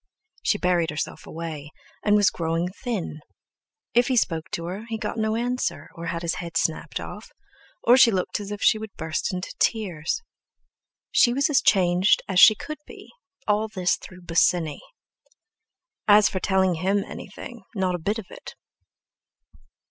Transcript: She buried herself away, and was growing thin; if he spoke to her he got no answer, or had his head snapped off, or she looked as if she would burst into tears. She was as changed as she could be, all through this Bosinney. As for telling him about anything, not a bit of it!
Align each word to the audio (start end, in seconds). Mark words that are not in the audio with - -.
She 0.41 0.57
buried 0.57 0.89
herself 0.89 1.27
away, 1.27 1.69
and 2.03 2.15
was 2.15 2.31
growing 2.31 2.69
thin; 2.69 3.19
if 3.93 4.07
he 4.07 4.17
spoke 4.17 4.49
to 4.53 4.65
her 4.65 4.85
he 4.89 4.97
got 4.97 5.17
no 5.19 5.35
answer, 5.35 5.91
or 5.93 6.07
had 6.07 6.23
his 6.23 6.37
head 6.41 6.57
snapped 6.57 6.99
off, 6.99 7.29
or 7.83 7.97
she 7.97 8.09
looked 8.09 8.39
as 8.39 8.49
if 8.49 8.63
she 8.63 8.79
would 8.79 8.95
burst 8.95 9.31
into 9.31 9.53
tears. 9.59 10.23
She 11.11 11.33
was 11.35 11.51
as 11.51 11.61
changed 11.61 12.23
as 12.27 12.39
she 12.39 12.55
could 12.55 12.79
be, 12.87 13.11
all 13.47 13.69
through 13.69 13.81
this 13.83 13.99
Bosinney. 14.23 14.81
As 16.07 16.27
for 16.29 16.39
telling 16.39 16.73
him 16.81 16.97
about 16.97 17.11
anything, 17.11 17.61
not 17.75 17.93
a 17.93 17.99
bit 17.99 18.17
of 18.17 18.25
it! 18.31 18.55